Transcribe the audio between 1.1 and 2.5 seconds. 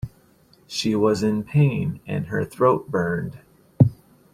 in pain, and her